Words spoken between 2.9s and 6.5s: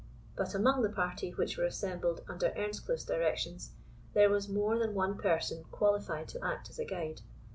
directions, there was more than one person qualified to